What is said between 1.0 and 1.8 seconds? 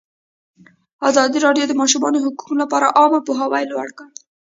ازادي راډیو د د